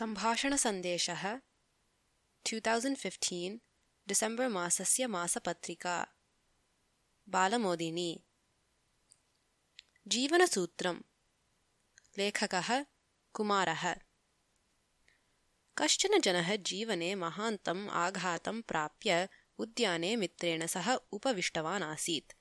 [0.00, 1.36] सम्भाषणसन्देशः
[2.50, 3.58] two thousand fifteen
[4.08, 6.08] December मासस्य मासपत्रिका।
[7.28, 8.24] बालमोदिनी।
[10.08, 11.00] जीवनसूत्रम्।
[12.18, 12.84] लेखकः
[13.32, 13.96] कुमारः।
[15.78, 19.28] कश्चन जनः जीवने महान्तम् आघातं प्राप्य
[19.58, 22.32] उद्याने मित्रेण सह उपविष्टवान् आसीत्।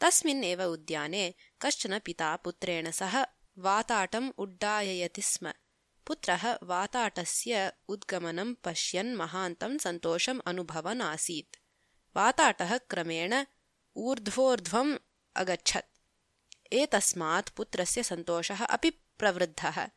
[0.00, 3.24] तस्मिन् एव उद्याने कश्चन पिता पुत्रेण सह
[3.58, 5.52] वाताटम् उड्डाययति स्म
[6.08, 11.56] पुत्रः वाताटस्य उद्गमनं पश्यन् महान्तं सन्तोषम् अनुभवन् आसीत्
[12.16, 13.44] वाताटः क्रमेण
[13.96, 14.98] ऊर्ध्वोर्ध्वम्
[15.36, 15.98] अगच्छत्।
[16.72, 19.88] एतस्मात् पुत्रस्य सन्तोषः अपि प्रवृद्धः।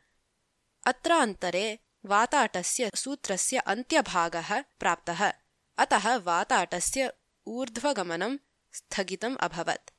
[0.86, 5.32] अत्रान्तरे वाताटस्य सूत्रस्य अन्त्यभागः प्राप्तः।
[5.78, 7.12] अतः वाताटस्य
[7.46, 8.38] ऊर्ध्वगमनं
[8.72, 9.90] स्थगितम् अभवत्।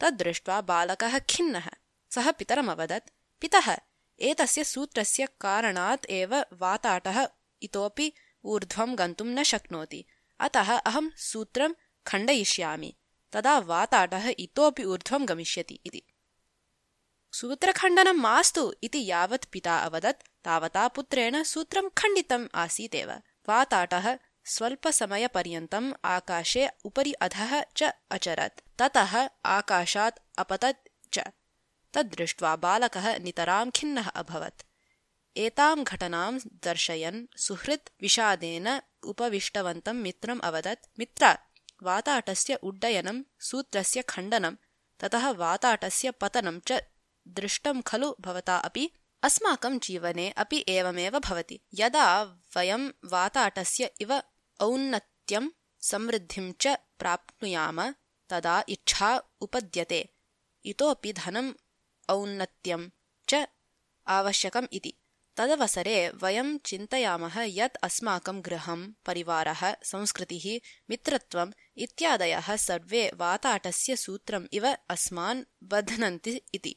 [0.00, 1.70] तद्दृष्ट्वा बालकः खिन्नः।
[2.10, 3.10] सः पितरमवदत्
[3.40, 3.89] पितः
[4.20, 7.28] एतस्य सूत्रस्य कारणात् एव वाताटः
[7.62, 8.12] इतोपि
[8.44, 10.04] ऊर्ध्वं गन्तुं न शक्नोति।
[10.40, 11.74] अतः अहं सूत्रं
[12.06, 12.96] खण्डयिष्यामि।
[13.32, 16.02] तदा वाताटः इतोपि ऊर्ध्वं गमिष्यति इति।
[17.32, 23.10] सूत्रखण्डनं मास्तु इति यावत् पिता अवदत्। तावता पुत्रेण सूत्रं खण्डितम् आसीतेव।
[23.48, 31.18] वाताटः स्वल्पसमयपर्यन्तम् आकाशे उपरि अधः च अचरत्। ततः आकाशात् अपतत् च
[31.94, 34.66] तद्दृष्ट्वा बालकः नितरां खिन्नः अभवत्।
[35.36, 36.32] एतां घटनां
[36.64, 38.68] दर्शयन् सुहृत् विषादेन
[39.04, 41.36] उपविष्टवन्तं मित्रम् अवदत् मित्र
[41.82, 44.56] वाताटस्य उड्डयनं सूत्रस्य खण्डनं
[45.00, 46.80] ततः वाताटस्य पतनं च
[47.28, 48.90] दृष्टं खलु भवता अपि
[49.22, 52.06] अस्माकं जीवने अपि एवमेव भवति। यदा
[52.56, 54.12] वयं वाताटस्य इव
[54.60, 55.48] औन्नत्यं
[55.80, 57.80] समृद्धिं च प्राप्नुयाम
[58.30, 60.00] तदा इच्छा उपद्यते।
[60.64, 61.52] इतोपि धनं
[62.14, 62.88] औन्नत्यं
[63.28, 63.46] च
[64.06, 64.94] आवश्यकम् इति।
[65.36, 75.44] तदवसरे वयं चिन्तयामः यत् अस्माकं गृहं परिवारः संस्कृतिः मित्रत्वम् इत्यादयः सर्वे वाताटस्य सूत्रम् इव अस्मान्
[75.62, 76.76] बध्नन्ति इति।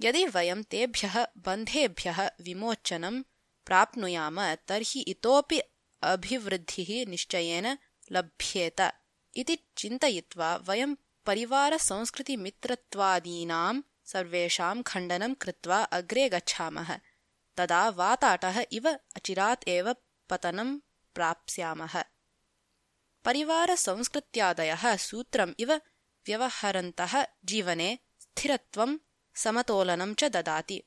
[0.00, 3.22] यदि वयं तेभ्यः बन्धेभ्यः विमोचनं
[3.66, 5.60] प्राप्नुयाम तर्हि इतोपि
[6.02, 7.78] अभिवृद्धिः निश्चयेन
[8.12, 8.92] लभ्येत
[9.36, 10.94] इति चिन्तयित्वा वयं
[11.26, 16.98] परिवारसंस्कृतिमित्रत्वादीनां सर्वेषां खण्डनं कृत्वा अग्रे गच्छामः।
[17.56, 19.92] तदा वाताटः इव अचिरात् एव
[20.30, 20.78] पतनं
[21.14, 22.04] प्राप्स्यामः।
[23.24, 25.72] परिवारसंस्कृत्यादयः सूत्रम् इव
[26.26, 28.98] व्यवहरन्तः जीवने स्थिरत्वं
[29.34, 30.82] समतोलनं च ददाति।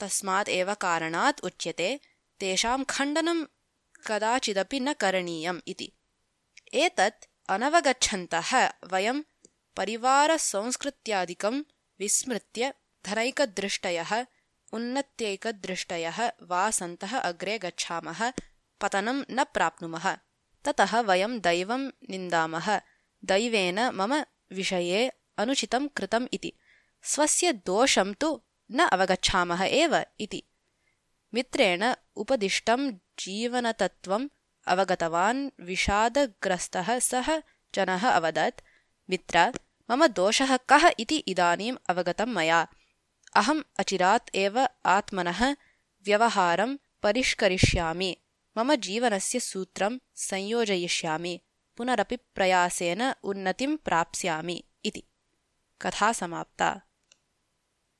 [0.00, 2.00] तस्मात् एव कारणात् उच्यते
[2.40, 3.44] तेषां खण्डनं
[4.06, 5.92] कदाचिदपि न करणीयम् इति।
[6.74, 9.22] एतत् अनवगच्छन्तः वयं
[9.76, 11.62] परिवारसंस्कृत्यादिकं
[12.00, 12.74] विस्मृत्य
[13.06, 14.26] धनैकदृष्टयः
[14.72, 18.32] उन्नत्यैकदृष्टयः वा सन्तः अग्रे गच्छामः
[18.80, 20.16] पतनं न प्राप्नुमः।
[20.64, 22.80] ततः वयं दैवं निन्दामः।
[23.24, 26.52] दैवेन मम विषये अनुचितं कृतम् इति।
[27.02, 28.42] स्वस्य दोषं तु
[28.72, 30.42] न अवगच्छामः एव इति।
[31.34, 34.28] मित्रेण उपदिष्टं जीवनतत्त्वम्
[34.66, 37.42] अवगतवान् विषादग्रस्तः सः
[37.74, 38.60] जनः अवदत्
[39.10, 39.52] मित्र
[39.90, 42.68] मम दोषः कः इति इदानीम् अवगतं मया।
[43.36, 45.52] अहम् अचिरात् एव आत्मनः
[46.04, 48.16] व्यवहारं परिष्करिष्यामि।
[48.58, 51.40] मम जीवनस्य सूत्रं संयोजयिष्यामि।
[51.76, 55.02] पुनरपि प्रयासेन उन्नतिं प्राप्स्यामि इति।
[55.80, 56.80] कथा समाप्ता